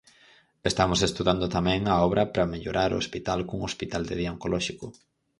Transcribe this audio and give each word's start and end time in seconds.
Estamos 0.71 0.99
estudando 1.09 1.45
tamén 1.55 1.81
a 1.85 1.95
obra 2.07 2.23
para 2.33 2.51
mellorar 2.53 2.89
o 2.91 2.99
hospital 3.01 3.39
cun 3.47 3.61
hospital 3.69 4.01
de 4.05 4.15
día 4.19 4.33
oncolóxico. 4.35 4.85